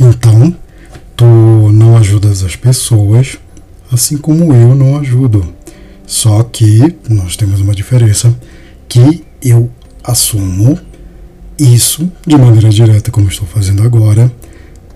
[0.00, 0.56] Então,
[1.14, 3.36] tu não ajudas as pessoas,
[3.92, 5.46] assim como eu não ajudo.
[6.06, 8.34] Só que nós temos uma diferença
[8.88, 9.70] que eu
[10.02, 10.78] assumo
[11.58, 14.32] isso de maneira direta, como estou fazendo agora,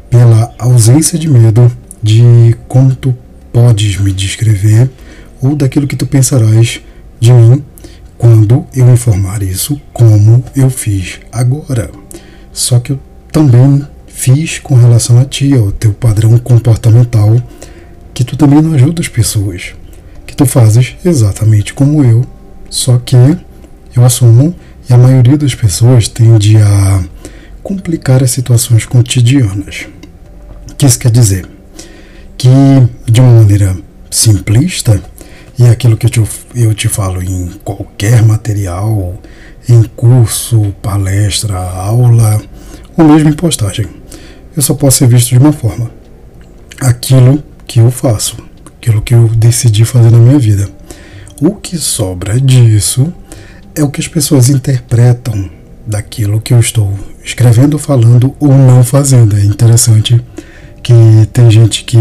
[0.09, 1.71] pela ausência de medo
[2.03, 3.15] de como tu
[3.53, 4.91] podes me descrever
[5.41, 6.81] ou daquilo que tu pensarás
[7.21, 7.63] de mim
[8.17, 11.91] quando eu informar isso como eu fiz agora.
[12.55, 12.99] Só que eu
[13.31, 17.37] também fiz com relação a ti, ao teu padrão comportamental,
[18.15, 19.75] que tu também não ajuda as pessoas,
[20.25, 22.25] que tu fazes exatamente como eu,
[22.71, 23.17] só que
[23.95, 24.55] eu assumo
[24.89, 27.05] e a maioria das pessoas tende a
[27.63, 29.89] complicar as situações cotidianas.
[30.71, 31.47] O que isso quer dizer?
[32.39, 32.49] Que
[33.11, 33.77] de uma maneira
[34.11, 35.03] simplista,
[35.59, 36.23] e é aquilo que eu te,
[36.55, 39.21] eu te falo em qualquer material,
[39.69, 42.41] em curso, palestra, aula,
[42.97, 43.87] ou mesmo em postagem,
[44.57, 45.91] eu só posso ser visto de uma forma:
[46.81, 48.37] aquilo que eu faço,
[48.77, 50.69] aquilo que eu decidi fazer na minha vida.
[51.41, 53.13] O que sobra disso
[53.75, 55.51] é o que as pessoas interpretam
[55.87, 59.37] daquilo que eu estou escrevendo, falando ou não fazendo.
[59.37, 60.21] É interessante
[60.83, 60.95] que
[61.33, 61.99] tem gente que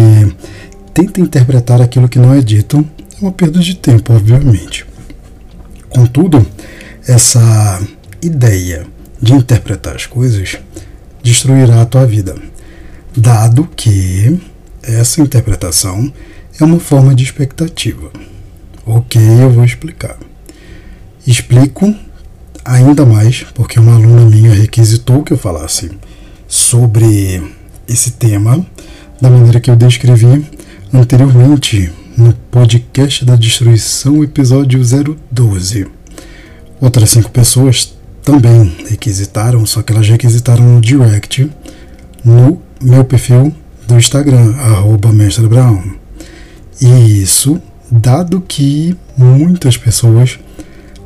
[0.94, 2.86] tenta interpretar aquilo que não é dito,
[3.18, 4.86] é uma perda de tempo, obviamente.
[5.90, 6.46] Contudo,
[7.08, 7.82] essa
[8.22, 8.86] ideia
[9.22, 10.58] de interpretar as coisas
[11.24, 12.36] destruirá a tua vida,
[13.16, 14.40] dado que
[14.84, 16.14] essa interpretação
[16.60, 18.12] é uma forma de expectativa.
[18.86, 20.18] Ok, eu vou explicar.
[21.26, 21.96] Explico
[22.66, 25.92] ainda mais porque uma aluna minha requisitou que eu falasse
[26.48, 27.42] sobre
[27.88, 28.66] esse tema
[29.22, 30.46] da maneira que eu descrevi
[30.94, 34.82] anteriormente no podcast da destruição, episódio
[35.32, 35.88] 012.
[36.82, 41.50] Outras cinco pessoas também requisitaram, só que elas requisitaram no direct
[42.24, 43.54] no meu perfil
[43.88, 45.84] do Instagram, arroba Mestre Brown.
[46.82, 47.62] E isso,
[47.92, 50.40] dado que muitas pessoas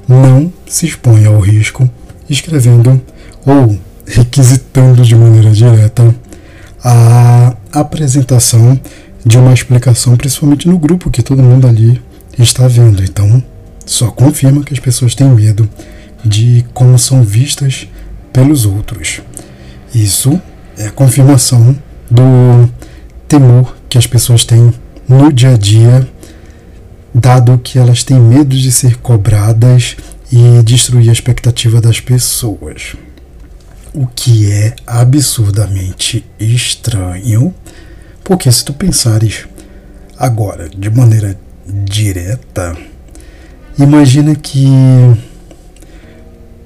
[0.08, 1.90] não se expõe ao risco
[2.30, 3.02] escrevendo
[3.46, 6.16] ou requisitando de maneira direta
[6.84, 8.80] a apresentação
[9.26, 12.02] de uma explicação, principalmente no grupo que todo mundo ali
[12.40, 13.04] está vendo.
[13.04, 13.44] Então,
[13.86, 15.68] só confirma que as pessoas têm medo
[16.24, 17.88] de como são vistas
[18.34, 19.22] pelos outros.
[19.94, 20.40] Isso
[20.78, 21.76] é a confirmação
[22.10, 22.70] do
[23.28, 24.74] temor que as pessoas têm
[25.08, 26.08] no dia a dia
[27.14, 29.96] dado que elas têm medo de ser cobradas
[30.32, 32.96] e destruir a expectativa das pessoas.
[33.94, 37.54] O que é absurdamente estranho,
[38.24, 39.48] porque se tu pensares
[40.18, 42.78] agora de maneira direta,
[43.80, 44.68] imagina que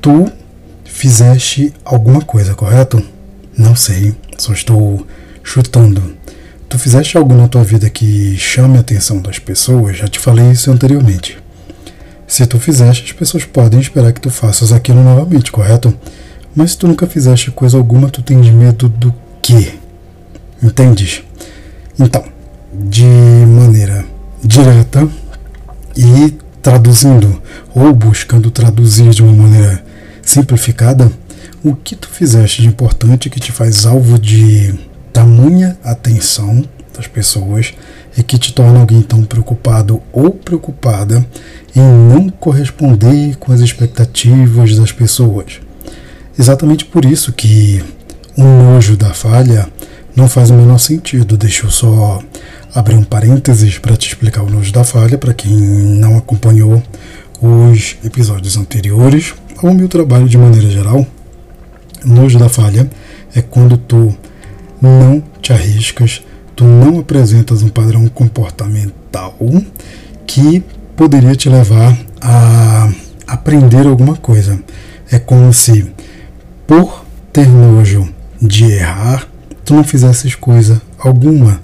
[0.01, 0.31] tu
[0.84, 3.01] fizeste alguma coisa, correto?
[3.57, 5.06] Não sei, só estou
[5.44, 6.22] chutando
[6.72, 10.51] tu fizeste algo na tua vida que chame a atenção das pessoas, já te falei
[10.51, 11.38] isso anteriormente.
[12.25, 15.94] Se tu fizeste, as pessoas podem esperar que tu faças aquilo novamente, correto?
[16.56, 19.73] Mas se tu nunca fizeste coisa alguma, tu tens medo do quê?
[20.63, 21.23] Entendes?
[22.00, 22.23] Então,
[22.73, 24.06] de maneira
[24.41, 25.06] direta
[25.97, 27.41] e traduzindo
[27.75, 29.83] ou buscando traduzir de uma maneira
[30.21, 31.11] simplificada,
[31.63, 34.73] o que tu fizeste de importante que te faz alvo de
[35.13, 36.63] tamanha atenção
[36.95, 37.73] das pessoas
[38.17, 41.25] e que te torna alguém tão preocupado ou preocupada
[41.75, 45.59] em não corresponder com as expectativas das pessoas.
[46.38, 47.83] Exatamente por isso que
[48.38, 49.69] o nojo da falha
[50.15, 51.38] não faz o menor sentido.
[51.38, 52.21] Deixa eu só
[52.73, 56.81] abrir um parênteses para te explicar o nojo da falha, para quem não acompanhou
[57.41, 59.33] os episódios anteriores
[59.69, 61.05] o meu trabalho de maneira geral.
[62.03, 62.89] Nojo da falha
[63.35, 64.16] é quando tu
[64.81, 66.23] não te arriscas,
[66.55, 69.35] tu não apresentas um padrão comportamental
[70.25, 70.63] que
[70.95, 72.89] poderia te levar a
[73.27, 74.59] aprender alguma coisa.
[75.11, 75.91] É como se,
[76.65, 78.07] por ter nojo
[78.41, 79.27] de errar,
[79.63, 81.62] tu não fizesses coisa alguma.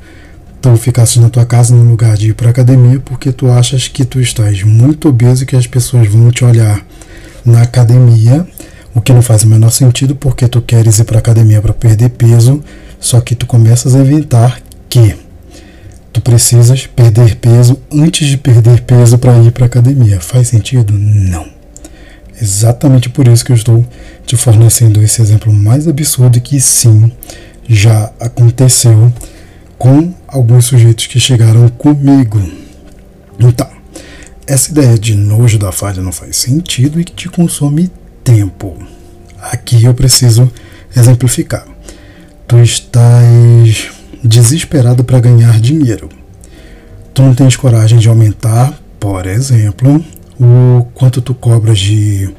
[0.62, 4.04] Tu ficasses na tua casa no lugar de ir para academia porque tu achas que
[4.04, 6.84] tu estás muito obeso e que as pessoas vão te olhar
[7.48, 8.46] na academia,
[8.94, 12.10] o que não faz o menor sentido porque tu queres ir para academia para perder
[12.10, 12.64] peso
[13.00, 15.16] só que tu começas a inventar que
[16.12, 20.20] tu precisas perder peso antes de perder peso para ir para academia.
[20.20, 20.94] Faz sentido?
[20.94, 21.46] Não.
[22.42, 23.86] Exatamente por isso que eu estou
[24.26, 27.12] te fornecendo esse exemplo mais absurdo que sim,
[27.68, 29.12] já aconteceu
[29.78, 32.42] com alguns sujeitos que chegaram comigo.
[33.40, 33.68] Então,
[34.48, 37.92] essa ideia de nojo da falha não faz sentido e que te consome
[38.24, 38.78] tempo.
[39.40, 40.52] Aqui eu preciso
[40.96, 41.66] exemplificar
[42.48, 43.90] tu estás
[44.24, 46.08] desesperado para ganhar dinheiro.
[47.14, 50.04] Tu não tens coragem de aumentar, por exemplo,
[50.40, 52.34] o quanto tu cobras de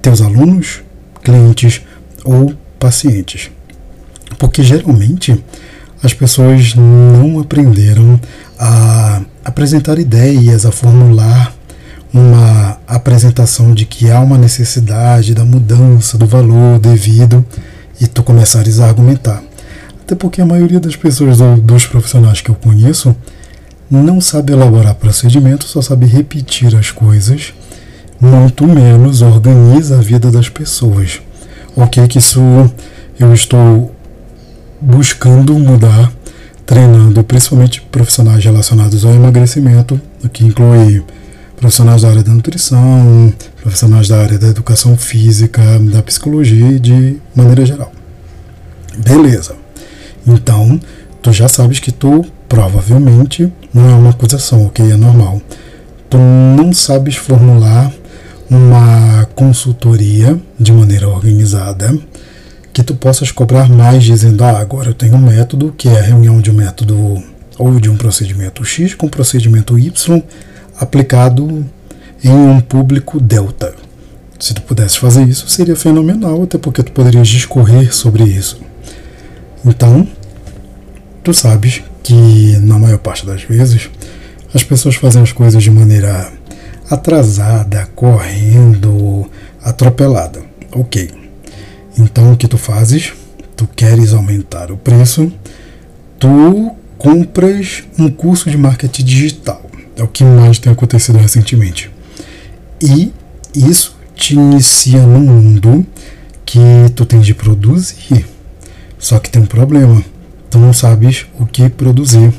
[0.00, 0.82] teus alunos,
[1.22, 1.82] clientes
[2.24, 3.50] ou pacientes.
[4.38, 5.44] Porque geralmente
[6.02, 8.18] as pessoas não aprenderam
[8.64, 11.52] a apresentar ideias, a formular
[12.14, 17.44] uma apresentação de que há uma necessidade da mudança do valor devido
[18.00, 19.42] e tu começares a argumentar.
[20.00, 23.16] Até porque a maioria das pessoas, dos profissionais que eu conheço,
[23.90, 27.52] não sabe elaborar procedimentos, só sabe repetir as coisas,
[28.20, 31.20] muito menos organiza a vida das pessoas.
[31.74, 32.40] Ok, que isso
[33.18, 33.92] eu estou
[34.80, 36.12] buscando mudar,
[36.66, 41.04] treinando principalmente profissionais relacionados ao emagrecimento, o que inclui
[41.56, 47.16] profissionais da área da nutrição, profissionais da área da educação física, da psicologia e de
[47.34, 47.92] maneira geral.
[48.98, 49.54] Beleza.
[50.26, 50.80] Então,
[51.20, 54.90] tu já sabes que tu provavelmente não é uma acusação, ok?
[54.90, 55.40] É normal.
[56.10, 57.92] Tu não sabes formular
[58.50, 61.96] uma consultoria de maneira organizada
[62.72, 66.02] que tu possas cobrar mais dizendo, ah, agora eu tenho um método que é a
[66.02, 67.22] reunião de um método
[67.58, 70.22] ou de um procedimento X com procedimento Y
[70.78, 71.64] aplicado
[72.24, 73.74] em um público delta.
[74.38, 78.60] Se tu pudesse fazer isso, seria fenomenal, até porque tu poderias discorrer sobre isso.
[79.64, 80.08] Então,
[81.22, 83.88] tu sabes que na maior parte das vezes
[84.52, 86.32] as pessoas fazem as coisas de maneira
[86.90, 89.30] atrasada, correndo,
[89.62, 90.42] atropelada.
[90.72, 91.21] Ok.
[91.98, 93.12] Então o que tu fazes?
[93.56, 95.30] Tu queres aumentar o preço,
[96.18, 99.62] tu compras um curso de marketing digital.
[99.96, 101.90] É o que mais tem acontecido recentemente.
[102.80, 103.12] E
[103.54, 105.86] isso te inicia num mundo
[106.44, 106.60] que
[106.94, 108.26] tu tem de produzir.
[108.98, 110.02] Só que tem um problema.
[110.48, 112.32] Tu não sabes o que produzir.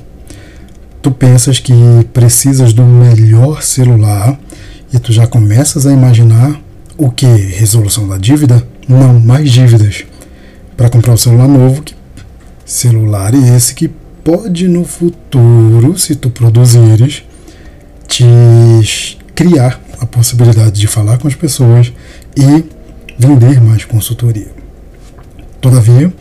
[1.01, 1.73] Tu pensas que
[2.13, 4.39] precisas do melhor celular
[4.93, 6.59] e tu já começas a imaginar
[6.97, 7.25] o que?
[7.25, 8.65] Resolução da dívida?
[8.87, 10.05] Não, mais dívidas.
[10.75, 11.95] Para comprar um celular novo, que
[12.65, 13.89] celular esse que
[14.23, 17.23] pode no futuro, se tu produzires,
[18.07, 18.23] te
[19.35, 21.91] criar a possibilidade de falar com as pessoas
[22.35, 22.65] e
[23.17, 24.51] vender mais consultoria.
[25.61, 26.13] Todavia,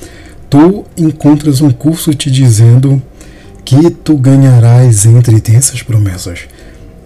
[0.48, 3.02] tu encontras um curso te dizendo
[3.64, 6.40] que tu ganharás entre, essas promessas,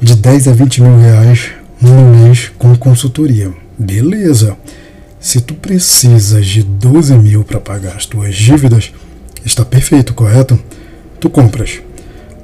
[0.00, 1.50] de 10 a 20 mil reais
[1.80, 3.52] no mês com consultoria.
[3.78, 4.56] Beleza.
[5.26, 8.92] Se tu precisas de 12 mil para pagar as tuas dívidas,
[9.44, 10.56] está perfeito, correto?
[11.18, 11.80] Tu compras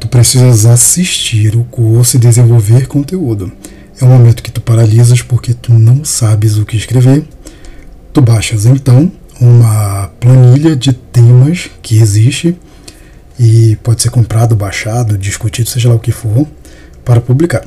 [0.01, 3.53] tu precisas assistir o curso e desenvolver conteúdo.
[4.01, 7.23] É um momento que tu paralisas porque tu não sabes o que escrever.
[8.13, 12.59] Tu baixas então uma planilha de temas que existe
[13.39, 16.49] e pode ser comprado, baixado, discutido, seja lá o que for,
[17.05, 17.65] para publicar.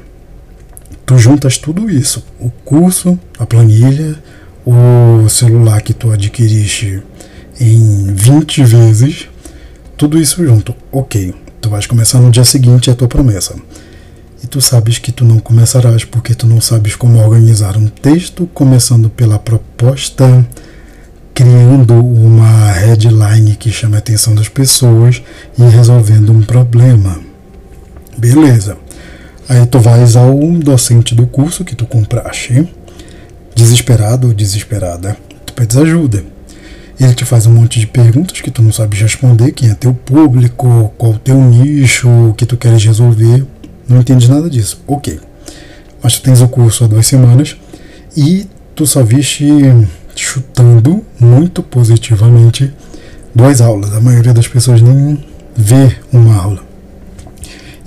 [1.05, 4.21] Tu juntas tudo isso, o curso, a planilha,
[4.65, 7.01] o celular que tu adquiriste
[7.59, 9.27] em 20 vezes,
[9.95, 10.75] tudo isso junto.
[10.91, 11.33] Ok,
[11.65, 13.55] Tu vais começar no dia seguinte a tua promessa.
[14.43, 18.47] E tu sabes que tu não começarás porque tu não sabes como organizar um texto,
[18.53, 20.47] começando pela proposta,
[21.33, 25.23] criando uma headline que chame a atenção das pessoas
[25.57, 27.17] e resolvendo um problema.
[28.15, 28.77] Beleza.
[29.49, 32.71] Aí tu vais ao docente do curso que tu compraste,
[33.55, 36.23] desesperado ou desesperada, tu pedes ajuda.
[36.99, 39.93] Ele te faz um monte de perguntas que tu não sabes responder, quem é teu
[39.93, 43.45] público, qual o teu nicho, o que tu queres resolver.
[43.87, 44.81] Não entendes nada disso.
[44.87, 45.19] Ok.
[46.01, 47.57] Mas tu tens o curso há duas semanas
[48.15, 49.45] e tu só viste
[50.15, 52.71] chutando muito positivamente
[53.33, 53.93] duas aulas.
[53.93, 55.23] A maioria das pessoas nem
[55.55, 56.63] vê uma aula.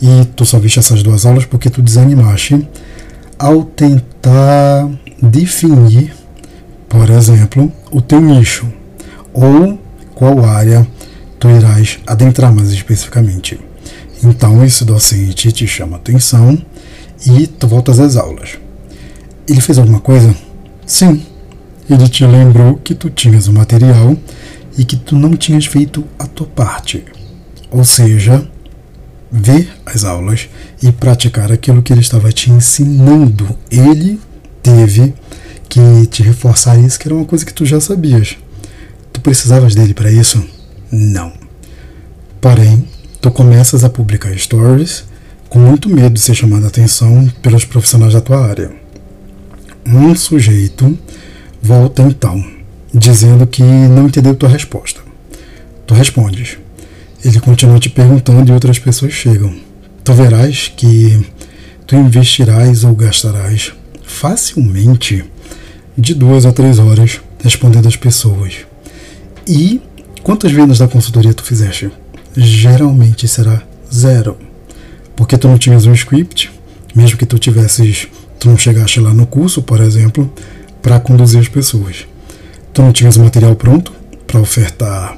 [0.01, 2.69] E tu só viste essas duas aulas porque tu desanimaste
[3.39, 4.89] ao tentar
[5.23, 6.15] definir,
[6.89, 8.67] por exemplo, o teu nicho
[9.33, 9.79] ou
[10.15, 10.87] qual área
[11.39, 13.61] tu irás adentrar mais especificamente.
[14.23, 16.61] Então, esse docente te chama atenção
[17.25, 18.59] e tu voltas às aulas.
[19.49, 20.35] Ele fez alguma coisa?
[20.85, 21.23] Sim.
[21.89, 24.17] Ele te lembrou que tu tinhas o material
[24.77, 27.05] e que tu não tinhas feito a tua parte.
[27.71, 28.47] Ou seja,
[29.31, 30.49] ver as aulas
[30.83, 33.57] e praticar aquilo que ele estava te ensinando.
[33.71, 34.21] Ele
[34.69, 35.15] teve
[35.67, 38.37] que te reforçar isso, que era uma coisa que tu já sabias.
[39.13, 40.45] Tu precisavas dele para isso?
[40.93, 41.33] Não.
[42.41, 42.87] Porém,
[43.21, 45.05] tu começas a publicar stories
[45.49, 48.71] com muito medo de ser chamado a atenção pelos profissionais da tua área.
[49.87, 50.99] Um sujeito
[51.63, 52.45] volta então,
[52.93, 55.01] dizendo que não entendeu tua resposta.
[55.87, 56.59] Tu respondes.
[57.25, 59.55] Ele continua te perguntando e outras pessoas chegam.
[60.05, 61.27] Tu verás que
[61.87, 63.73] tu investirás ou gastarás
[64.19, 65.25] facilmente
[65.97, 68.67] de duas a três horas respondendo às pessoas.
[69.47, 69.81] E
[70.25, 71.89] quantas vendas da consultoria tu fizeste?
[72.37, 73.63] Geralmente será
[73.95, 74.37] zero.
[75.15, 76.51] Porque tu não tinhas um script,
[76.97, 78.09] mesmo que tu tivesses,
[78.41, 80.33] tu não chegaste lá no curso, por exemplo,
[80.83, 82.05] para conduzir as pessoas.
[82.73, 83.93] Tu não tinhas o material pronto
[84.27, 85.17] para ofertar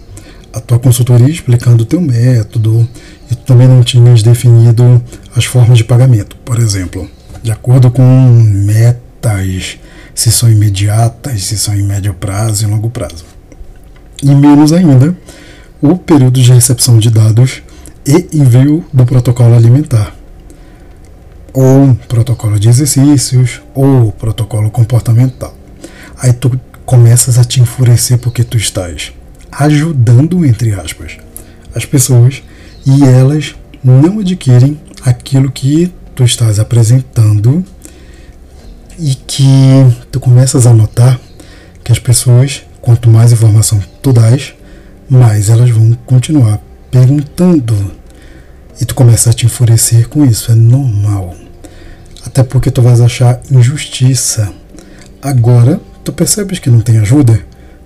[0.52, 2.87] a tua consultoria explicando o teu método
[3.30, 5.02] e tu também não tinhas definido
[5.35, 7.09] as formas de pagamento, por exemplo,
[7.42, 8.02] de acordo com
[8.42, 9.78] metas,
[10.14, 13.25] se são imediatas, se são em médio prazo e longo prazo.
[14.23, 15.16] E menos ainda,
[15.80, 17.62] o período de recepção de dados
[18.06, 20.14] e envio do protocolo alimentar,
[21.52, 25.56] ou protocolo de exercícios, ou protocolo comportamental.
[26.18, 29.12] Aí tu começas a te enfurecer porque tu estás
[29.50, 31.18] ajudando, entre aspas,
[31.75, 32.42] as pessoas
[32.87, 37.65] e elas não adquirem aquilo que tu estás apresentando
[38.99, 39.47] e que
[40.12, 41.19] tu começas a notar
[41.83, 44.53] que as pessoas, quanto mais informação tu dás,
[45.09, 46.61] mais elas vão continuar
[46.91, 47.75] perguntando.
[48.79, 51.35] E tu começa a te enfurecer com isso, é normal.
[52.23, 54.53] Até porque tu vais achar injustiça.
[55.23, 57.41] Agora, tu percebes que não tem ajuda?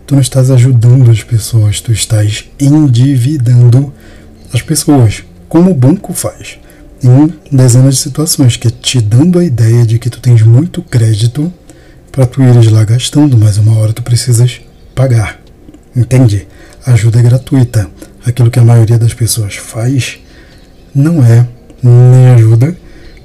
[0.08, 3.94] Tu não estás ajudando as pessoas, tu estás endividando
[4.52, 6.58] as pessoas, como o banco faz
[7.04, 10.82] em dezenas de situações, que é te dando a ideia de que tu tens muito
[10.82, 11.52] crédito
[12.10, 14.60] para tu ires lá gastando, mas uma hora tu precisas
[14.94, 15.40] pagar.
[15.94, 16.46] Entende?
[16.86, 17.88] ajuda é gratuita.
[18.26, 20.18] Aquilo que a maioria das pessoas faz
[20.94, 21.46] não é
[21.82, 22.76] nem ajuda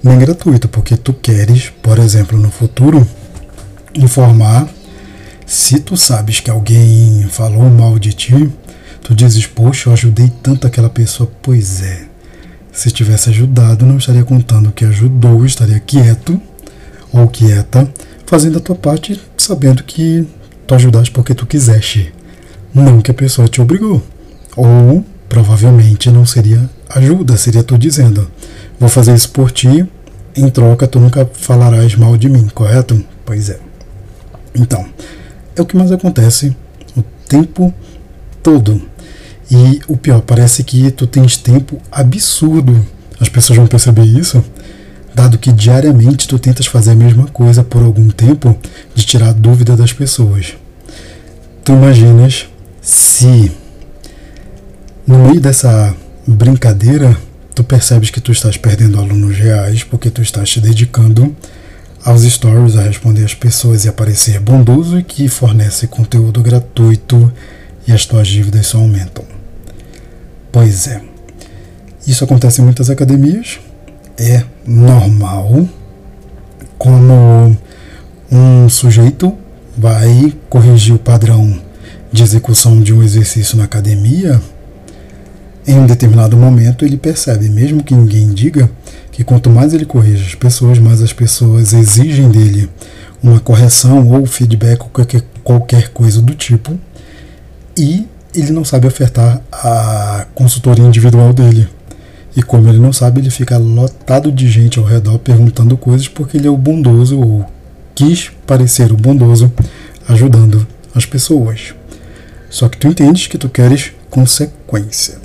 [0.01, 3.05] nem gratuita, porque tu queres, por exemplo, no futuro,
[3.93, 4.67] informar
[5.45, 8.49] se tu sabes que alguém falou mal de ti,
[9.01, 11.29] tu dizes, poxa, eu ajudei tanto aquela pessoa.
[11.41, 12.05] Pois é,
[12.79, 16.39] se tivesse ajudado, não estaria contando que ajudou, estaria quieto
[17.11, 17.91] ou quieta,
[18.25, 20.25] fazendo a tua parte, sabendo que
[20.65, 22.13] tu ajudaste porque tu quiseste,
[22.73, 24.01] não que a pessoa te obrigou.
[24.55, 28.31] Ou provavelmente não seria ajuda, seria tu dizendo:
[28.79, 29.85] vou fazer isso por ti,
[30.33, 33.03] em troca tu nunca falarás mal de mim, correto?
[33.25, 33.59] Pois é.
[34.55, 34.85] Então,
[35.53, 36.55] é o que mais acontece
[36.95, 37.73] o tempo
[38.41, 38.81] todo.
[39.51, 42.85] E o pior, parece que tu tens tempo absurdo.
[43.19, 44.43] As pessoas vão perceber isso,
[45.13, 48.57] dado que diariamente tu tentas fazer a mesma coisa por algum tempo
[48.93, 50.55] de tirar a dúvida das pessoas.
[51.63, 52.47] Tu imaginas
[52.81, 53.51] se
[55.05, 57.17] no meio dessa brincadeira
[57.55, 61.35] tu percebes que tu estás perdendo alunos reais porque tu estás te dedicando
[62.03, 67.31] aos stories a responder as pessoas e aparecer bondoso e que fornece conteúdo gratuito
[67.87, 69.38] e as tuas dívidas só aumentam.
[70.51, 71.01] Pois é.
[72.07, 73.59] Isso acontece em muitas academias,
[74.17, 75.67] é normal.
[76.77, 77.57] Como
[78.31, 79.37] um sujeito
[79.77, 81.59] vai corrigir o padrão
[82.11, 84.41] de execução de um exercício na academia,
[85.67, 88.69] em um determinado momento ele percebe, mesmo que ninguém diga,
[89.11, 92.69] que quanto mais ele corrige as pessoas, mais as pessoas exigem dele
[93.21, 96.79] uma correção ou feedback ou qualquer, qualquer coisa do tipo,
[97.77, 101.67] e ele não sabe ofertar a consultoria individual dele.
[102.35, 106.37] E como ele não sabe, ele fica lotado de gente ao redor perguntando coisas porque
[106.37, 107.45] ele é o bondoso ou
[107.95, 109.51] quis parecer o bondoso
[110.07, 111.73] ajudando as pessoas.
[112.49, 115.17] Só que tu entendes que tu queres consequência.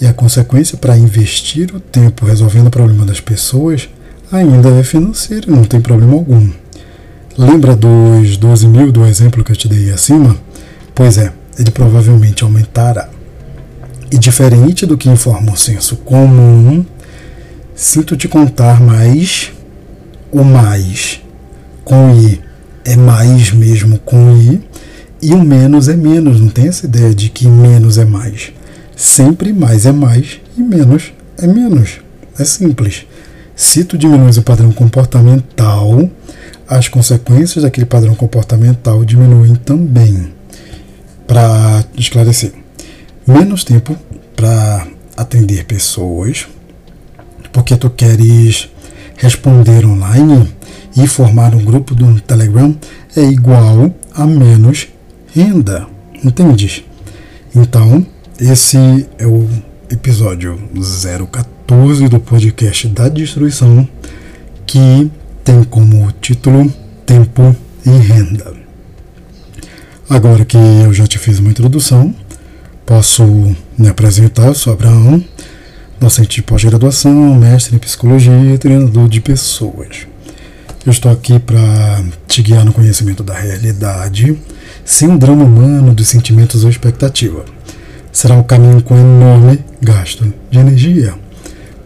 [0.00, 3.88] E a consequência para investir o tempo resolvendo o problema das pessoas
[4.30, 6.50] ainda é financeira, não tem problema algum.
[7.36, 10.36] Lembra dos 12 mil do exemplo que eu te dei acima?
[10.94, 11.32] Pois é,
[11.62, 13.08] ele provavelmente aumentará.
[14.10, 16.84] E diferente do que informa o senso comum,
[17.74, 19.52] sinto te contar mais,
[20.30, 21.22] o mais
[21.84, 22.40] com I
[22.84, 24.60] é mais mesmo com I,
[25.22, 26.40] e o menos é menos.
[26.40, 28.52] Não tem essa ideia de que menos é mais.
[28.96, 32.00] Sempre mais é mais e menos é menos.
[32.38, 33.06] É simples.
[33.54, 36.10] Se tu diminuis o padrão comportamental,
[36.66, 40.32] as consequências daquele padrão comportamental diminuem também
[41.26, 42.52] para esclarecer.
[43.26, 43.96] Menos tempo
[44.36, 44.86] para
[45.16, 46.46] atender pessoas,
[47.52, 48.68] porque tu queres
[49.16, 50.52] responder online
[50.96, 52.76] e formar um grupo do Telegram
[53.16, 54.88] é igual a menos
[55.34, 55.86] renda.
[56.24, 56.84] Entendes?
[57.54, 58.04] Então,
[58.40, 59.48] esse é o
[59.90, 63.86] episódio 014 do podcast da destruição,
[64.66, 65.10] que
[65.44, 66.72] tem como título
[67.04, 68.61] Tempo e Renda.
[70.12, 72.14] Agora que eu já te fiz uma introdução,
[72.84, 73.24] posso
[73.78, 75.24] me apresentar, eu sou Abraão,
[75.98, 80.06] docente de pós-graduação, mestre em psicologia e treinador de pessoas.
[80.84, 84.38] Eu estou aqui para te guiar no conhecimento da realidade,
[84.84, 87.46] sem um drama humano dos sentimentos ou expectativa.
[88.12, 91.14] Será um caminho com enorme gasto de energia,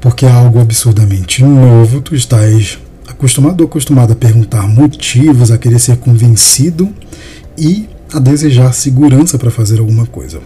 [0.00, 5.78] porque é algo absurdamente novo, tu estás acostumado ou acostumado a perguntar motivos, a querer
[5.78, 6.92] ser convencido
[7.56, 10.40] e a desejar segurança para fazer alguma coisa.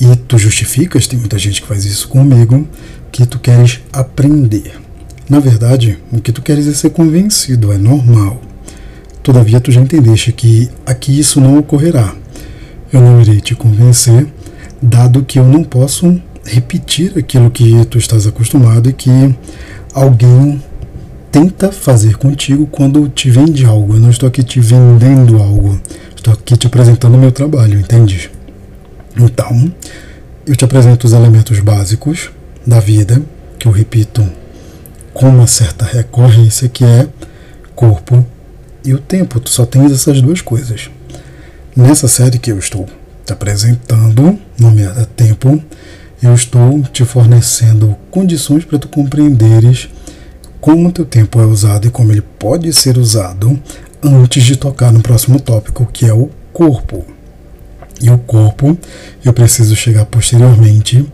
[0.00, 2.66] E tu justificas, tem muita gente que faz isso comigo,
[3.12, 4.80] que tu queres aprender.
[5.28, 8.40] Na verdade, o que tu queres é ser convencido, é normal.
[9.22, 12.14] Todavia, tu já entendeste que aqui isso não ocorrerá.
[12.92, 14.26] Eu não irei te convencer,
[14.82, 19.34] dado que eu não posso repetir aquilo que tu estás acostumado e que
[19.94, 20.62] alguém
[21.32, 23.94] tenta fazer contigo quando te vende algo.
[23.94, 25.80] Eu não estou aqui te vendendo algo,
[26.24, 28.30] estou aqui te apresentando o meu trabalho, entende?
[29.14, 29.70] Então,
[30.46, 32.30] eu te apresento os elementos básicos
[32.66, 33.20] da vida,
[33.58, 34.26] que eu repito
[35.12, 37.06] com uma certa recorrência, que é
[37.74, 38.24] corpo
[38.82, 39.38] e o tempo.
[39.38, 40.90] Tu só tens essas duas coisas.
[41.76, 42.88] Nessa série que eu estou
[43.26, 45.62] te apresentando, nomeada Tempo,
[46.22, 49.90] eu estou te fornecendo condições para tu compreenderes
[50.58, 53.60] como o teu tempo é usado e como ele pode ser usado
[54.04, 57.04] antes de tocar no próximo tópico, que é o corpo.
[58.00, 58.76] E o corpo,
[59.24, 61.06] eu preciso chegar posteriormente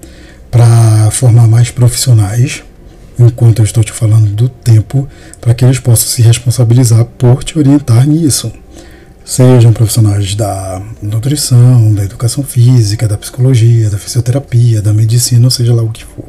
[0.51, 2.65] para formar mais profissionais
[3.19, 5.07] enquanto eu estou te falando do tempo,
[5.41, 8.51] para que eles possam se responsabilizar por te orientar nisso.
[9.25, 15.75] Sejam profissionais da nutrição, da educação física, da psicologia, da fisioterapia, da medicina, ou seja
[15.75, 16.25] lá o que for.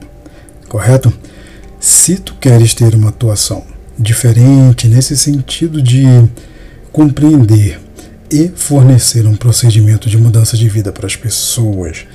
[0.68, 1.12] Correto?
[1.80, 3.64] Se tu queres ter uma atuação
[3.98, 6.06] diferente nesse sentido de
[6.92, 7.80] compreender
[8.30, 12.06] e fornecer um procedimento de mudança de vida para as pessoas,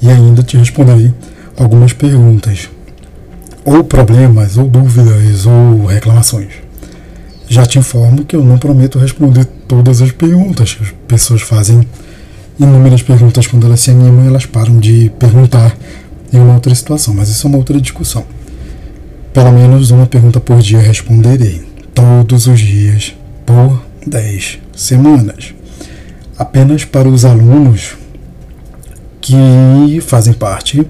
[0.01, 1.13] e ainda te responderei
[1.57, 2.69] algumas perguntas,
[3.63, 6.49] ou problemas, ou dúvidas, ou reclamações.
[7.47, 10.77] Já te informo que eu não prometo responder todas as perguntas.
[10.81, 11.87] As pessoas fazem
[12.59, 15.75] inúmeras perguntas quando elas se animam e elas param de perguntar
[16.31, 18.25] em uma outra situação, mas isso é uma outra discussão.
[19.33, 23.15] Pelo menos uma pergunta por dia responderei, todos os dias,
[23.45, 25.53] por 10 semanas
[26.37, 27.95] apenas para os alunos
[29.21, 30.85] que fazem parte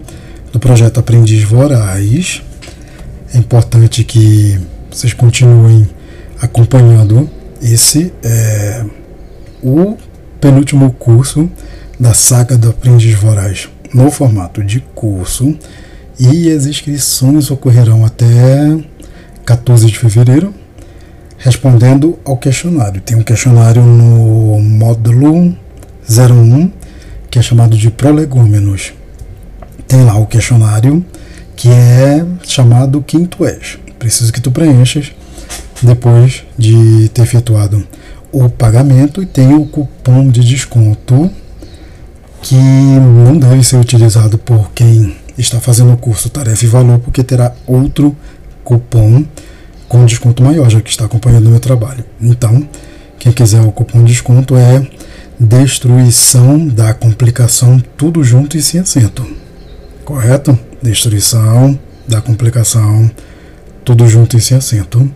[0.51, 2.41] do projeto Aprendiz Voraz.
[3.33, 4.59] É importante que
[4.91, 5.87] vocês continuem
[6.41, 7.29] acompanhando.
[7.61, 8.85] Esse é
[9.61, 9.97] o
[10.41, 11.49] penúltimo curso
[11.99, 15.57] da saga do Aprendiz Voraz no formato de curso
[16.19, 18.77] e as inscrições ocorrerão até
[19.45, 20.53] 14 de fevereiro
[21.37, 23.01] respondendo ao questionário.
[23.01, 25.53] Tem um questionário no módulo
[26.09, 26.71] 01
[27.29, 28.93] que é chamado de prolegômenos.
[29.87, 31.03] Tem lá o questionário
[31.55, 33.79] que é chamado quinto eixo.
[33.99, 35.11] Preciso que tu preenchas
[35.81, 37.85] depois de ter efetuado
[38.31, 41.29] o pagamento e tem o cupom de desconto
[42.41, 47.23] que não deve ser utilizado por quem está fazendo o curso Tarefa e Valor, porque
[47.23, 48.15] terá outro
[48.63, 49.25] cupom
[49.87, 52.03] com desconto maior, já que está acompanhando o meu trabalho.
[52.21, 52.67] Então,
[53.19, 54.87] quem quiser o cupom de desconto é
[55.39, 59.25] Destruição da Complicação, tudo junto e sem acento.
[60.05, 60.57] Correto?
[60.81, 63.09] Destruição da Complicação,
[63.83, 65.09] tudo junto e sem acento.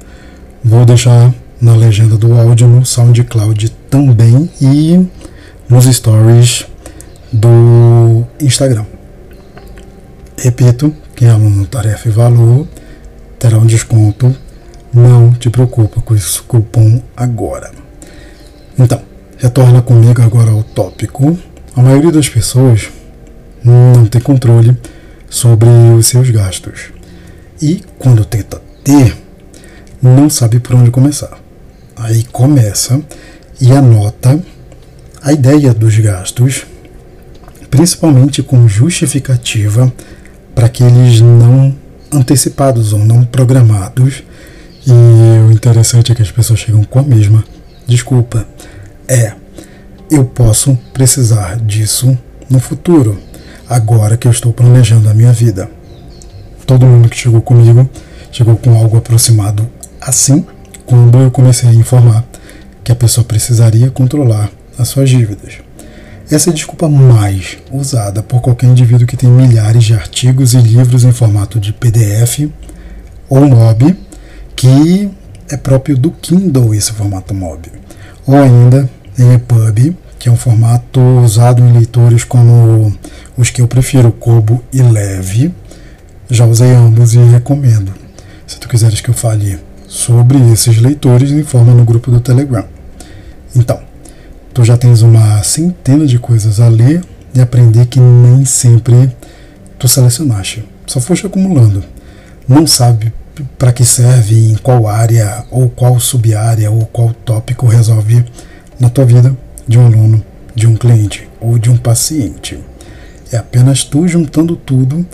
[0.63, 5.07] Vou deixar na legenda do áudio no SoundCloud também e
[5.69, 6.65] nos stories
[7.31, 8.96] do Instagram.
[10.39, 12.67] Repito, quem é aluno Tarefa e Valor
[13.39, 14.35] terá um desconto
[14.93, 17.71] não te preocupa com esse cupom agora.
[18.77, 19.01] Então,
[19.37, 21.37] retorna comigo agora ao tópico.
[21.75, 22.89] A maioria das pessoas
[23.63, 24.77] não tem controle
[25.27, 26.91] sobre os seus gastos.
[27.59, 29.17] E quando tenta ter,
[29.99, 31.37] não sabe por onde começar.
[31.95, 33.01] Aí começa
[33.59, 34.39] e anota
[35.21, 36.67] a ideia dos gastos,
[37.71, 39.91] principalmente com justificativa
[40.57, 41.71] para aqueles não
[42.11, 44.23] antecipados ou não programados
[44.87, 44.91] e
[45.47, 47.43] o interessante é que as pessoas chegam com a mesma
[47.85, 48.43] desculpa.
[49.07, 49.33] é:
[50.09, 52.17] eu posso precisar disso
[52.49, 53.19] no futuro,
[53.69, 55.69] agora que eu estou planejando a minha vida.
[56.65, 57.87] Todo mundo que chegou comigo
[58.31, 59.69] chegou com algo aproximado
[60.01, 60.43] assim
[60.87, 62.25] quando eu comecei a informar
[62.83, 65.66] que a pessoa precisaria controlar as suas dívidas.
[66.29, 70.57] Essa é a desculpa mais usada por qualquer indivíduo que tem milhares de artigos e
[70.57, 72.49] livros em formato de PDF
[73.29, 73.95] ou MOB,
[74.53, 75.09] que
[75.49, 77.67] é próprio do Kindle esse formato MOB,
[78.25, 82.93] ou ainda em EPUB, que é um formato usado em leitores como
[83.37, 85.53] os que eu prefiro, Kobo e Leve.
[86.29, 87.93] Já usei ambos e recomendo.
[88.45, 92.65] Se tu quiseres que eu fale sobre esses leitores, informa no grupo do Telegram.
[93.55, 93.86] Então,
[94.57, 99.15] tu já tens uma centena de coisas a ler e aprender que nem sempre
[99.77, 100.67] tu selecionaste.
[100.87, 101.83] Só foste acumulando.
[102.47, 103.13] Não sabe
[103.55, 108.25] para que serve, em qual área, ou qual sub-área, ou qual tópico resolve
[108.79, 112.59] na tua vida de um aluno, de um cliente ou de um paciente.
[113.31, 115.05] É apenas tu juntando tudo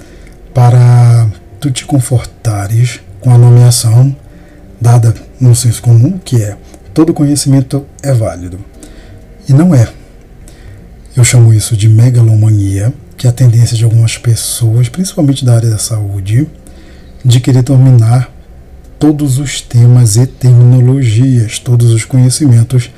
[0.54, 1.28] para
[1.60, 4.16] tu te confortares com a nomeação
[4.80, 6.56] dada no senso comum, que é
[6.94, 8.72] todo conhecimento é válido.
[9.48, 9.92] E não é.
[11.16, 15.70] Eu chamo isso de megalomania, que é a tendência de algumas pessoas, principalmente da área
[15.70, 16.48] da saúde,
[17.24, 18.32] de querer dominar
[18.98, 22.90] todos os temas e terminologias, todos os conhecimentos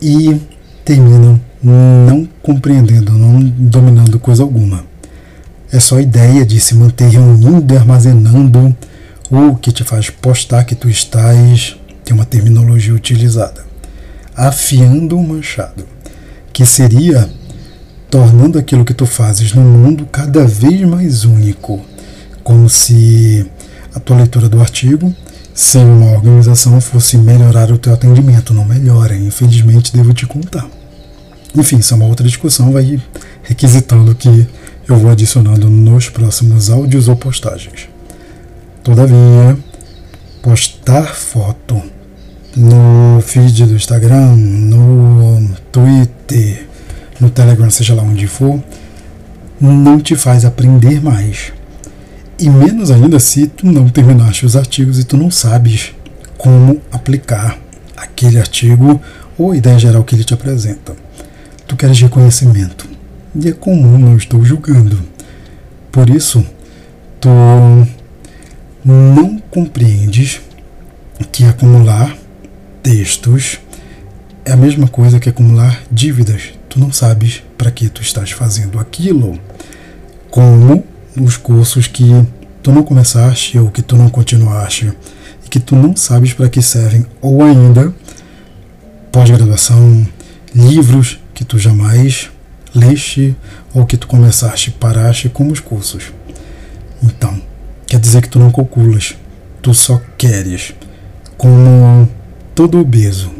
[0.00, 0.40] e
[0.84, 4.84] terminam não compreendendo, não dominando coisa alguma.
[5.72, 8.76] É só a ideia de se manter reunindo e armazenando
[9.30, 13.64] o que te faz postar que tu estás, tem uma terminologia utilizada,
[14.36, 15.86] afiando o machado,
[16.52, 17.28] que seria
[18.10, 21.80] tornando aquilo que tu fazes no mundo cada vez mais único,
[22.42, 23.44] como se
[23.94, 25.14] a tua leitura do artigo,
[25.52, 28.52] sem uma organização, fosse melhorar o teu atendimento.
[28.52, 30.68] Não melhora, infelizmente devo te contar.
[31.56, 33.00] Enfim, isso é uma outra discussão, vai
[33.42, 34.46] requisitando que
[34.88, 37.88] eu vou adicionando nos próximos áudios ou postagens.
[38.82, 39.56] Todavia,
[40.42, 41.80] postar foto
[42.56, 46.66] no feed do Instagram, no Twitter,
[47.20, 48.62] no Telegram, seja lá onde for,
[49.60, 51.52] não te faz aprender mais.
[52.38, 55.92] E menos ainda se tu não terminaste os artigos e tu não sabes
[56.36, 57.58] como aplicar
[57.96, 59.00] aquele artigo
[59.38, 60.94] ou ideia geral que ele te apresenta.
[61.66, 62.88] Tu queres reconhecimento.
[63.34, 64.98] E é comum, não estou julgando.
[65.90, 66.44] Por isso,
[67.20, 67.28] tu
[68.84, 70.40] não compreendes
[71.32, 72.16] que acumular
[72.84, 73.58] textos
[74.44, 76.52] é a mesma coisa que acumular dívidas.
[76.68, 79.40] Tu não sabes para que tu estás fazendo aquilo.
[80.30, 80.84] Como
[81.18, 82.04] os cursos que
[82.62, 84.92] tu não começaste ou que tu não continuaste
[85.46, 87.94] e que tu não sabes para que servem, ou ainda
[89.10, 90.06] pós-graduação,
[90.54, 92.30] livros que tu jamais
[92.74, 93.34] leste
[93.72, 96.12] ou que tu começaste e paraste, como os cursos.
[97.02, 97.40] Então,
[97.86, 99.14] quer dizer que tu não calculas,
[99.62, 100.74] tu só queres,
[101.38, 102.06] como
[102.54, 103.30] todo obeso,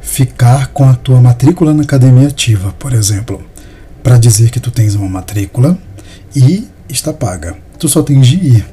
[0.00, 3.42] ficar com a tua matrícula na academia ativa, por exemplo,
[4.02, 5.78] para dizer que tu tens uma matrícula
[6.34, 7.56] e está paga.
[7.78, 8.66] Tu só tens de ir.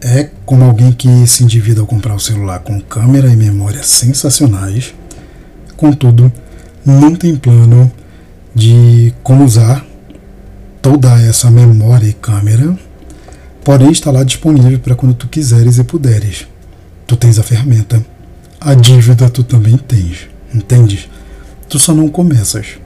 [0.00, 3.82] É como alguém que se endivida ao comprar o um celular com câmera e memória
[3.82, 4.94] sensacionais,
[5.76, 6.30] contudo,
[6.84, 7.90] não tem plano
[8.54, 9.84] de como usar
[10.82, 12.78] toda essa memória e câmera,
[13.64, 16.46] porém está lá disponível para quando tu quiseres e puderes.
[17.06, 18.04] Tu tens a ferramenta.
[18.66, 21.06] A dívida tu também tens, entendes?
[21.68, 22.78] Tu só não começas.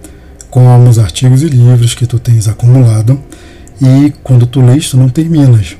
[0.50, 3.22] Como os artigos e livros que tu tens acumulado
[3.80, 5.76] e quando tu lês, tu não terminas,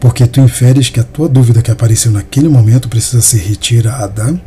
[0.00, 4.40] porque tu inferes que a tua dúvida que apareceu naquele momento precisa ser retirada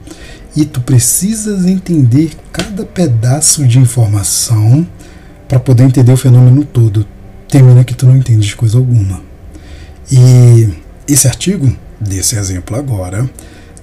[0.56, 4.88] e tu precisas entender cada pedaço de informação
[5.48, 7.06] para poder entender o fenômeno todo.
[7.48, 9.22] Termina que tu não entendes coisa alguma.
[10.12, 10.68] E
[11.08, 13.30] esse artigo, desse exemplo agora,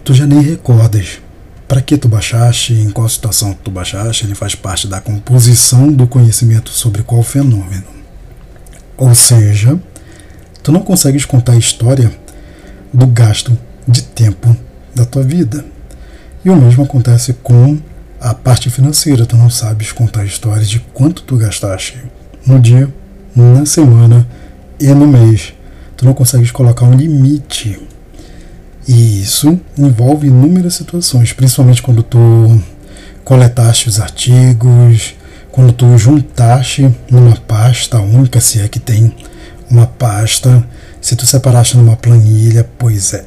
[0.05, 1.21] tu já nem recordas
[1.69, 6.07] para que tu baixaste, em qual situação tu baixaste, ele faz parte da composição do
[6.07, 7.87] conhecimento sobre qual fenômeno.
[8.97, 9.81] Ou seja,
[10.63, 12.13] tu não consegues contar a história
[12.93, 13.57] do gasto
[13.89, 14.55] de tempo
[14.95, 15.65] da tua vida.
[16.45, 17.79] E o mesmo acontece com
[18.21, 19.25] a parte financeira.
[19.25, 21.99] Tu não sabes contar a história de quanto tu gastaste
[22.47, 22.93] no dia,
[23.35, 24.27] na semana
[24.79, 25.55] e no mês.
[25.97, 27.81] Tu não consegues colocar um limite.
[28.87, 32.61] E isso envolve inúmeras situações, principalmente quando tu
[33.25, 35.15] coletaste os artigos,
[35.51, 39.15] quando tu juntaste numa pasta única, se é que tem
[39.71, 40.67] uma pasta,
[41.01, 43.25] se tu separaste numa planilha, pois é.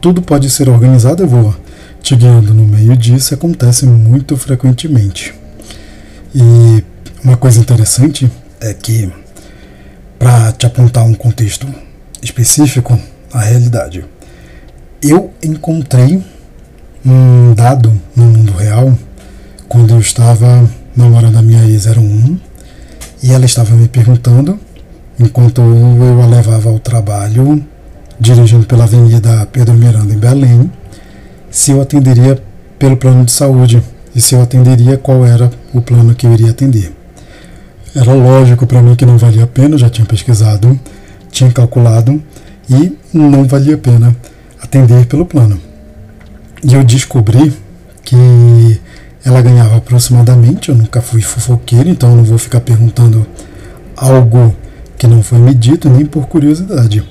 [0.00, 1.54] Tudo pode ser organizado, eu vou
[2.00, 5.34] te guiando no meio disso, acontece muito frequentemente.
[6.34, 6.84] E
[7.24, 8.30] uma coisa interessante
[8.60, 9.10] é que,
[10.18, 11.66] para te apontar um contexto
[12.22, 12.98] específico,
[13.32, 14.04] a realidade,
[15.10, 16.22] eu encontrei
[17.04, 18.96] um dado no mundo real
[19.68, 22.38] quando eu estava namorando a minha ex-01
[23.22, 24.58] e ela estava me perguntando,
[25.18, 27.64] enquanto eu a levava ao trabalho,
[28.18, 30.70] dirigindo pela Avenida Pedro Miranda em Belém,
[31.50, 32.40] se eu atenderia
[32.78, 33.82] pelo plano de saúde
[34.14, 36.92] e se eu atenderia qual era o plano que eu iria atender.
[37.94, 40.78] Era lógico para mim que não valia a pena, já tinha pesquisado,
[41.30, 42.22] tinha calculado
[42.68, 44.14] e não valia a pena
[44.76, 45.58] atender pelo plano.
[46.62, 47.52] E eu descobri
[48.04, 48.80] que
[49.24, 53.26] ela ganhava aproximadamente, eu nunca fui fofoqueiro, então eu não vou ficar perguntando
[53.96, 54.54] algo
[54.98, 57.02] que não foi medido nem por curiosidade.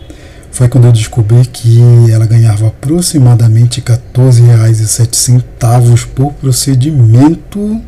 [0.51, 7.82] Foi quando eu descobri que ela ganhava aproximadamente R$ 14,07 por procedimento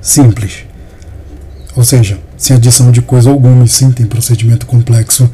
[0.00, 0.64] simples.
[1.76, 5.28] Ou seja, sem adição de coisa alguma, e sim tem procedimento complexo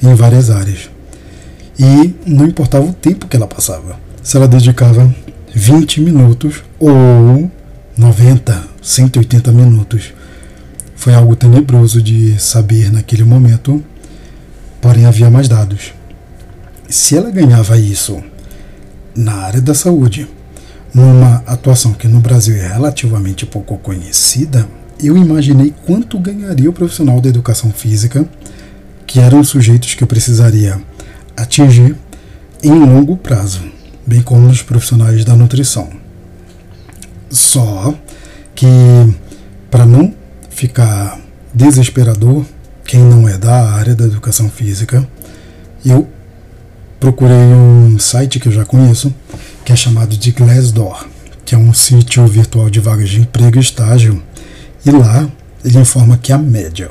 [0.00, 0.90] em várias áreas.
[1.78, 3.98] E não importava o tempo que ela passava.
[4.22, 5.14] Se ela dedicava
[5.54, 7.50] 20 minutos ou
[7.96, 10.12] 90, 180 minutos.
[10.94, 13.82] Foi algo tenebroso de saber naquele momento,
[14.82, 15.94] porém havia mais dados.
[16.88, 18.22] Se ela ganhava isso
[19.14, 20.28] na área da saúde,
[20.92, 24.68] numa atuação que no Brasil é relativamente pouco conhecida,
[25.02, 28.28] eu imaginei quanto ganharia o profissional da educação física,
[29.06, 30.78] que eram os sujeitos que eu precisaria
[31.36, 31.96] atingir
[32.62, 33.60] em longo prazo,
[34.06, 35.88] bem como os profissionais da nutrição.
[37.30, 37.94] Só
[38.54, 38.66] que,
[39.70, 40.14] para não
[40.50, 41.20] ficar
[41.52, 42.44] desesperador,
[42.84, 45.06] quem não é da área da educação física,
[45.84, 46.08] eu
[46.98, 49.14] procurei um site que eu já conheço,
[49.64, 51.06] que é chamado de Glassdoor,
[51.44, 54.22] que é um sítio virtual de vagas de emprego e estágio,
[54.84, 55.28] e lá
[55.64, 56.90] ele informa que a média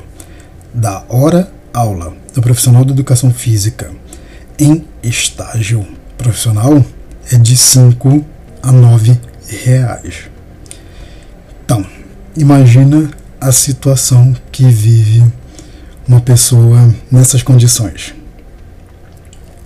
[0.72, 3.90] da hora aula do profissional da educação física
[4.58, 6.84] em estágio profissional
[7.30, 8.24] é de 5
[8.62, 9.18] a 9
[9.64, 10.30] reais.
[11.64, 11.84] Então,
[12.36, 15.24] imagina a situação que vive
[16.08, 18.14] uma pessoa nessas condições.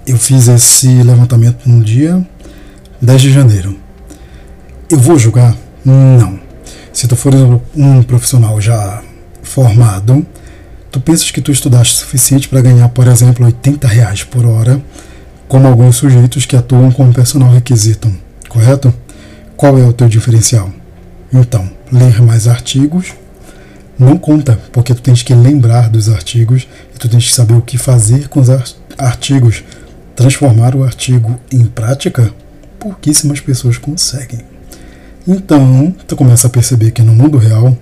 [0.07, 2.26] Eu fiz esse levantamento no dia
[3.00, 3.79] 10 de janeiro.
[4.88, 5.57] Eu vou julgar?
[5.85, 6.40] Não.
[6.92, 7.35] Se tu for
[7.76, 9.03] um profissional já
[9.42, 10.26] formado,
[10.90, 14.81] tu pensas que tu estudaste o suficiente para ganhar, por exemplo, 80 reais por hora,
[15.48, 18.12] como alguns sujeitos que atuam como personal requisitam,
[18.48, 18.92] correto?
[19.57, 20.70] Qual é o teu diferencial?
[21.33, 23.12] Então, ler mais artigos
[23.98, 27.61] não conta, porque tu tens que lembrar dos artigos e tu tens que saber o
[27.61, 28.48] que fazer com os
[28.96, 29.62] artigos.
[30.16, 32.33] Transformar o artigo em prática,
[32.79, 34.40] pouquíssimas pessoas conseguem.
[35.29, 37.76] Então, tu começa a perceber que no mundo real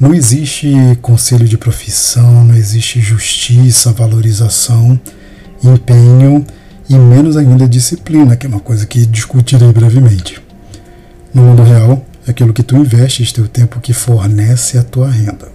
[0.00, 4.98] não existe conselho de profissão, não existe justiça, valorização,
[5.62, 6.46] empenho
[6.88, 10.40] e menos ainda disciplina, que é uma coisa que discutirei brevemente.
[11.34, 15.48] No mundo real, é aquilo que tu investes teu tempo que fornece a tua renda.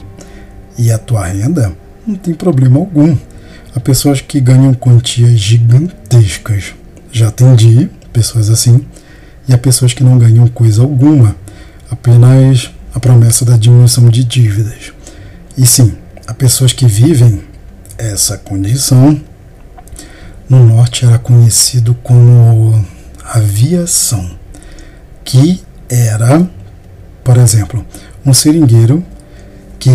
[0.77, 1.71] E a tua renda
[2.05, 3.15] não tem problema algum.
[3.75, 6.73] Há pessoas que ganham quantias gigantescas.
[7.11, 8.85] Já atendi pessoas assim.
[9.47, 11.35] E há pessoas que não ganham coisa alguma,
[11.89, 14.93] apenas a promessa da diminuição de dívidas.
[15.57, 15.95] E sim,
[16.27, 17.43] há pessoas que vivem
[17.97, 19.19] essa condição.
[20.49, 22.85] No norte era conhecido como
[23.23, 24.37] aviação
[25.23, 26.47] que era,
[27.23, 27.85] por exemplo,
[28.25, 29.03] um seringueiro
[29.79, 29.89] que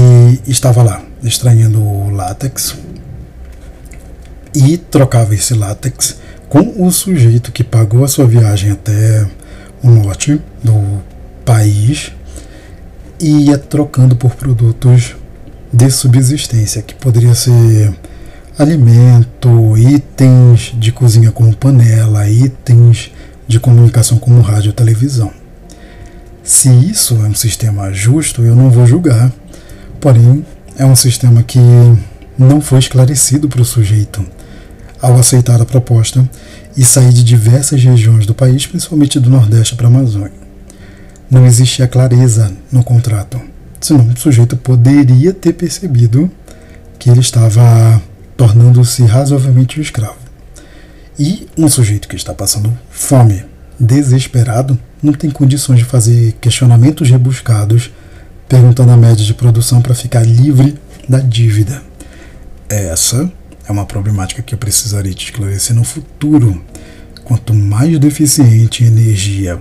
[0.47, 2.77] estava lá extraindo o látex
[4.55, 9.27] e trocava esse látex com o sujeito que pagou a sua viagem até
[9.83, 11.03] o norte do
[11.45, 12.13] país
[13.21, 15.17] e ia trocando por produtos
[15.73, 17.95] de subsistência, que poderia ser
[18.59, 23.13] alimento, itens de cozinha como panela, itens
[23.47, 25.31] de comunicação como rádio e televisão.
[26.43, 29.33] Se isso é um sistema justo, eu não vou julgar.
[30.01, 30.45] Porém,
[30.77, 31.59] é um sistema que
[32.39, 34.25] não foi esclarecido para o sujeito
[35.01, 36.29] ao aceitar a proposta
[36.77, 40.48] e sair de diversas regiões do país, principalmente do Nordeste para a Amazônia.
[41.31, 43.41] Não existia clareza no contrato,
[43.81, 46.31] senão o sujeito poderia ter percebido
[46.99, 48.03] que ele estava
[48.37, 50.17] tornando-se razoavelmente um escravo.
[51.19, 53.45] E um sujeito que está passando fome,
[53.79, 57.91] desesperado, não tem condições de fazer questionamentos rebuscados
[58.49, 61.83] perguntando a média de produção para ficar livre da dívida.
[62.69, 63.31] Essa
[63.69, 66.65] é uma problemática que eu precisaria te esclarecer no futuro.
[67.25, 69.61] Quanto mais deficiente em energia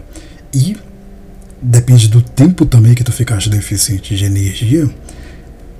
[0.53, 0.77] e
[1.61, 4.89] depende do tempo também que tu ficaste deficiente de energia,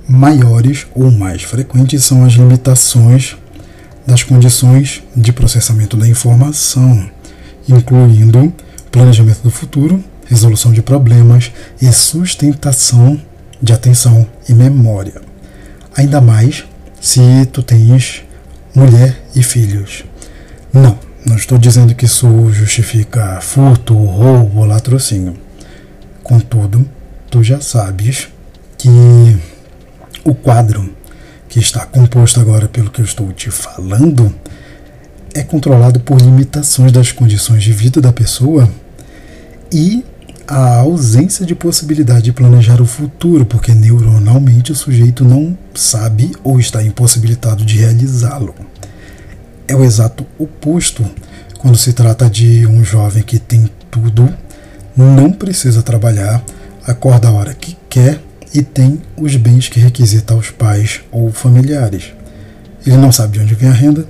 [0.08, 3.36] maiores ou mais frequentes são as limitações
[4.06, 7.08] das condições de processamento da informação,
[7.68, 8.52] incluindo
[8.90, 13.20] planejamento do futuro, resolução de problemas e sustentação
[13.60, 15.20] de atenção e memória.
[15.96, 16.64] Ainda mais
[17.00, 17.20] se
[17.52, 18.22] tu tens
[18.74, 20.04] mulher e filhos.
[20.72, 25.36] Não, não estou dizendo que isso justifica furto, roubo, latrocínio.
[26.28, 26.86] Contudo,
[27.30, 28.28] tu já sabes
[28.76, 28.86] que
[30.22, 30.94] o quadro
[31.48, 34.30] que está composto agora pelo que eu estou te falando
[35.34, 38.68] é controlado por limitações das condições de vida da pessoa
[39.72, 40.04] e
[40.46, 46.60] a ausência de possibilidade de planejar o futuro, porque neuronalmente o sujeito não sabe ou
[46.60, 48.54] está impossibilitado de realizá-lo.
[49.66, 51.06] É o exato oposto
[51.58, 54.28] quando se trata de um jovem que tem tudo,
[55.04, 56.42] não precisa trabalhar,
[56.86, 58.20] acorda a hora que quer
[58.52, 62.12] e tem os bens que requisita aos pais ou familiares.
[62.84, 64.08] Ele não sabe de onde vem a renda,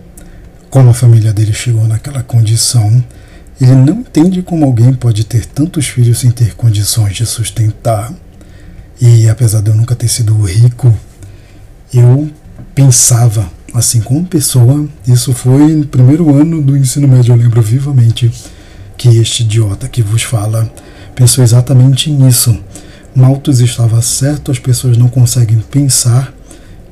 [0.71, 3.05] como a família dele chegou naquela condição,
[3.61, 8.13] ele não entende como alguém pode ter tantos filhos sem ter condições de sustentar.
[9.01, 10.95] E apesar de eu nunca ter sido rico,
[11.93, 12.31] eu
[12.75, 14.89] pensava assim como pessoa.
[15.07, 18.33] Isso foi no primeiro ano do ensino médio, eu lembro vivamente
[18.99, 20.71] que este idiota que vos fala
[21.15, 22.59] pensou exatamente nisso.
[23.15, 26.35] Malthus estava certo, as pessoas não conseguem pensar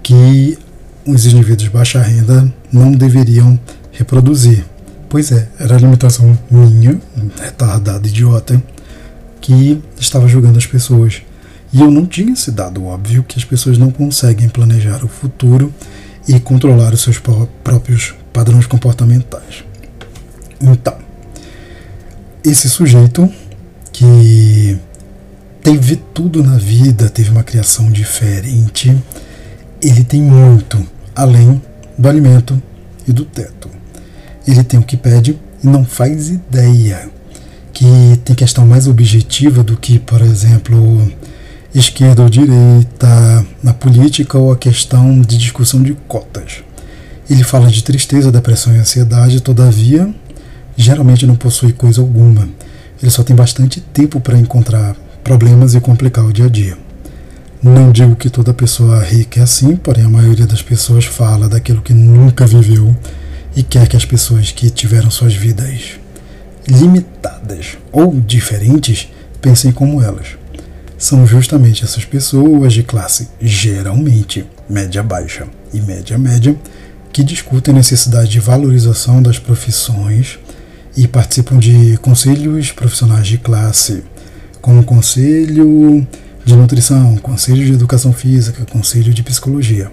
[0.02, 0.56] que
[1.04, 3.58] os indivíduos de baixa renda não deveriam
[3.92, 4.64] reproduzir.
[5.08, 7.00] Pois é, era a limitação minha,
[7.40, 8.60] retardado, idiota,
[9.40, 11.22] que estava julgando as pessoas.
[11.72, 15.72] E eu não tinha se dado óbvio que as pessoas não conseguem planejar o futuro
[16.26, 17.20] e controlar os seus
[17.62, 19.64] próprios padrões comportamentais.
[20.60, 21.05] Então,
[22.50, 23.28] esse sujeito
[23.92, 24.78] que
[25.62, 28.96] teve tudo na vida, teve uma criação diferente,
[29.82, 30.80] ele tem muito
[31.14, 31.60] além
[31.98, 32.60] do alimento
[33.06, 33.68] e do teto.
[34.46, 37.10] Ele tem o que pede e não faz ideia
[37.72, 41.12] que tem questão mais objetiva do que, por exemplo,
[41.74, 46.62] esquerda ou direita na política ou a questão de discussão de cotas.
[47.28, 50.08] Ele fala de tristeza, depressão e ansiedade, todavia,
[50.76, 52.48] geralmente não possui coisa alguma.
[53.00, 56.78] Ele só tem bastante tempo para encontrar problemas e complicar o dia a dia.
[57.62, 61.82] Não digo que toda pessoa rica é assim, porém a maioria das pessoas fala daquilo
[61.82, 62.94] que nunca viveu
[63.56, 65.98] e quer que as pessoas que tiveram suas vidas
[66.68, 69.08] limitadas ou diferentes
[69.40, 70.36] pensem como elas.
[70.98, 76.56] São justamente essas pessoas de classe geralmente média baixa e média média
[77.12, 80.38] que discutem a necessidade de valorização das profissões
[80.96, 84.02] e participam de conselhos profissionais de classe,
[84.60, 86.06] como conselho
[86.44, 89.90] de nutrição, conselho de educação física, conselho de psicologia.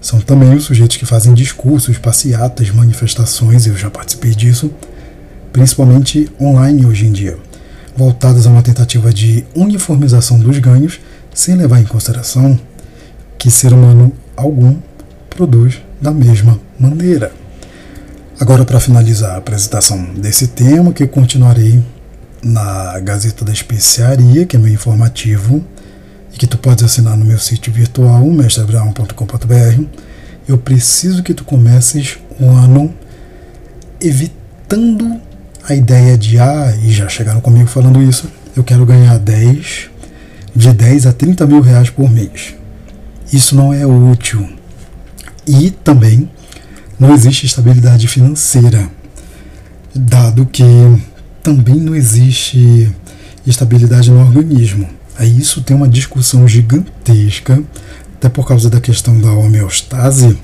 [0.00, 4.70] São também os sujeitos que fazem discursos, passeatas, manifestações, eu já participei disso,
[5.52, 7.38] principalmente online hoje em dia,
[7.96, 11.00] voltadas a uma tentativa de uniformização dos ganhos,
[11.32, 12.58] sem levar em consideração
[13.38, 14.76] que ser humano algum
[15.30, 17.43] produz da mesma maneira.
[18.40, 21.80] Agora, para finalizar a apresentação desse tema, que eu continuarei
[22.42, 25.64] na Gazeta da Especiaria, que é meu informativo,
[26.32, 29.84] e que tu podes assinar no meu sítio virtual, mestreabraão.com.br,
[30.48, 32.92] eu preciso que tu comeces o ano
[34.00, 35.20] evitando
[35.62, 39.90] a ideia de, ah, e já chegaram comigo falando isso, eu quero ganhar 10,
[40.54, 42.54] de 10 a 30 mil reais por mês.
[43.32, 44.48] Isso não é útil.
[45.46, 46.28] E também
[46.98, 48.88] não existe estabilidade financeira,
[49.94, 50.64] dado que
[51.42, 52.90] também não existe
[53.46, 54.88] estabilidade no organismo.
[55.16, 57.62] Aí isso tem uma discussão gigantesca,
[58.16, 60.38] até por causa da questão da homeostase,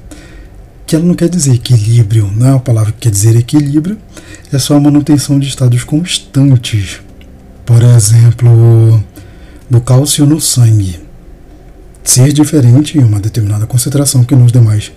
[0.86, 3.96] que ela não quer dizer equilíbrio, não é uma palavra que quer dizer equilíbrio,
[4.52, 7.00] é só a manutenção de estados constantes.
[7.64, 9.02] Por exemplo,
[9.68, 10.98] do cálcio no sangue
[12.02, 14.90] ser diferente em uma determinada concentração que nos demais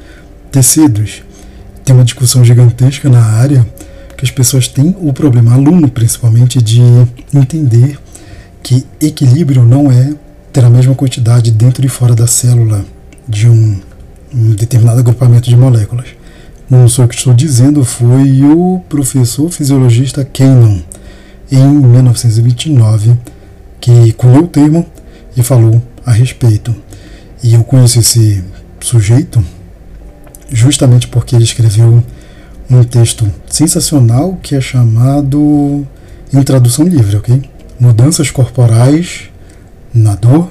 [0.52, 1.22] tecidos.
[1.94, 3.64] Tem uma discussão gigantesca na área
[4.18, 6.82] que as pessoas têm o problema, aluno principalmente, de
[7.32, 8.00] entender
[8.64, 10.12] que equilíbrio não é
[10.52, 12.84] ter a mesma quantidade dentro e fora da célula
[13.30, 13.80] de um,
[14.34, 16.08] um determinado agrupamento de moléculas.
[16.68, 20.84] Não sou o que estou dizendo, foi o professor fisiologista Kahneman,
[21.52, 23.16] em 1929,
[23.80, 24.84] que cunhou o termo
[25.38, 26.74] e falou a respeito.
[27.44, 28.44] E eu conheço esse
[28.80, 29.46] sujeito
[30.54, 32.02] justamente porque ele escreveu
[32.70, 35.86] um texto sensacional que é chamado
[36.32, 37.42] em tradução livre, ok?
[37.84, 39.30] mudanças corporais
[39.94, 40.50] na dor,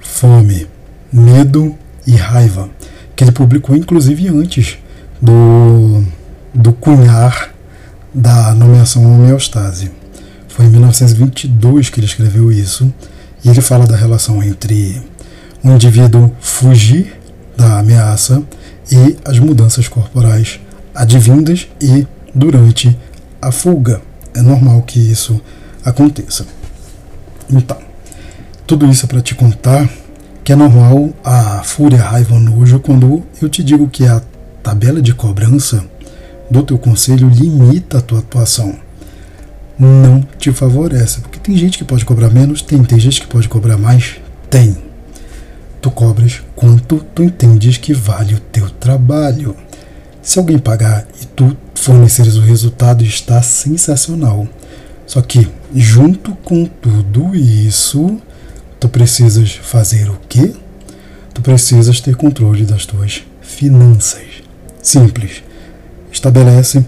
[0.00, 0.66] fome,
[1.10, 1.74] medo
[2.06, 2.68] e raiva,
[3.16, 4.76] que ele publicou inclusive antes
[5.20, 6.04] do,
[6.54, 7.54] do cunhar
[8.14, 9.90] da nomeação homeostase.
[10.48, 12.92] Foi em 1922 que ele escreveu isso,
[13.42, 15.00] e ele fala da relação entre
[15.64, 17.18] o indivíduo fugir
[17.56, 18.42] da ameaça
[18.90, 20.60] e as mudanças corporais
[20.94, 22.96] advindas e durante
[23.40, 24.00] a fuga.
[24.34, 25.40] É normal que isso
[25.84, 26.46] aconteça.
[27.50, 27.78] Então,
[28.66, 29.88] tudo isso é para te contar
[30.44, 34.22] que é normal a fúria, a raiva, o nojo quando eu te digo que a
[34.62, 35.84] tabela de cobrança
[36.50, 38.74] do teu conselho limita a tua atuação.
[39.78, 43.48] Não te favorece, porque tem gente que pode cobrar menos, tem, tem gente que pode
[43.48, 44.16] cobrar mais,
[44.50, 44.87] tem.
[45.80, 49.56] Tu cobras quanto tu entendes que vale o teu trabalho.
[50.20, 54.46] Se alguém pagar e tu forneceres o resultado, está sensacional.
[55.06, 58.20] Só que, junto com tudo isso,
[58.78, 60.52] tu precisas fazer o quê?
[61.32, 64.42] Tu precisas ter controle das tuas finanças.
[64.82, 65.42] Simples.
[66.10, 66.84] Estabelece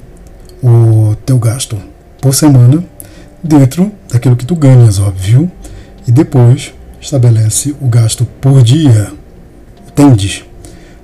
[0.63, 1.79] o teu gasto
[2.21, 2.85] por semana
[3.43, 5.51] dentro daquilo que tu ganhas, óbvio,
[6.07, 9.13] e depois estabelece o gasto por dia.
[9.89, 10.45] Entendes?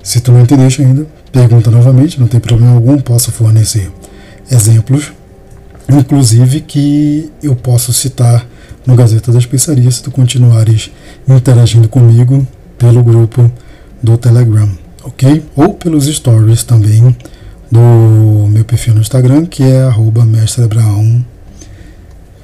[0.03, 3.91] Se tu não entendeste ainda, pergunta novamente, não tem problema algum, posso fornecer
[4.49, 5.11] exemplos
[5.89, 8.45] inclusive que eu posso citar
[8.85, 10.91] no Gazeta das Especiarias se tu continuares
[11.27, 12.45] interagindo comigo
[12.77, 13.49] pelo grupo
[14.01, 14.69] do Telegram,
[15.03, 15.43] ok?
[15.55, 17.15] Ou pelos stories também
[17.71, 20.23] do meu perfil no Instagram, que é arroba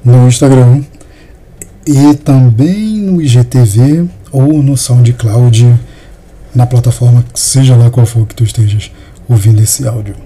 [0.04, 0.82] no Instagram
[1.86, 5.78] e também no IGTV ou no SoundCloud,
[6.54, 8.90] na plataforma, seja lá qual for que tu estejas
[9.28, 10.16] ouvindo esse áudio,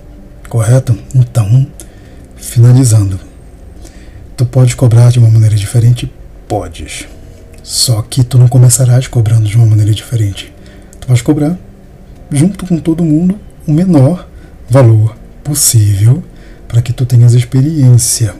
[0.49, 0.97] correto?
[1.15, 1.67] Então,
[2.41, 3.19] Finalizando,
[4.37, 6.11] tu pode cobrar de uma maneira diferente?
[6.47, 7.07] Podes.
[7.63, 10.53] Só que tu não começarás cobrando de uma maneira diferente.
[11.01, 11.59] Tu vais cobrar,
[12.31, 14.27] junto com todo mundo, o menor
[14.71, 16.23] valor possível
[16.69, 18.35] para que tu tenhas experiência.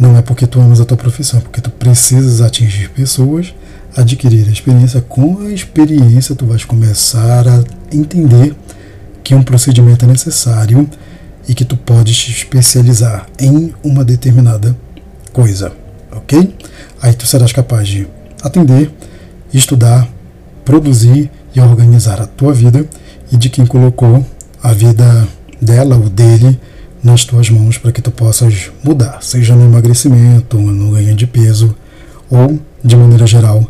[0.00, 3.54] Não é porque tu amas a tua profissão, é porque tu precisas atingir pessoas,
[3.94, 5.02] adquirir a experiência.
[5.02, 8.56] Com a experiência, tu vais começar a entender
[9.22, 10.88] que um procedimento é necessário
[11.46, 14.74] e que tu podes te especializar em uma determinada
[15.34, 15.70] coisa,
[16.12, 16.56] ok?
[17.02, 18.08] Aí tu serás capaz de
[18.42, 18.90] atender,
[19.52, 20.08] estudar,
[20.64, 22.86] produzir e organizar a tua vida
[23.30, 24.24] e de quem colocou
[24.62, 25.28] a vida
[25.60, 26.58] dela ou dele
[27.02, 31.74] nas tuas mãos para que tu possas mudar, seja no emagrecimento, no ganho de peso
[32.30, 33.66] ou, de maneira geral,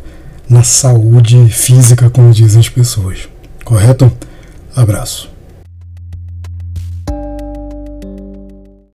[0.49, 3.29] na saúde física, como dizem as pessoas.
[3.65, 4.11] Correto?
[4.75, 5.31] Abraço.